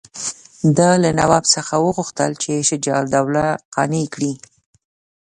[0.77, 4.33] ده له نواب څخه وغوښتل چې شجاع الدوله قانع کړي.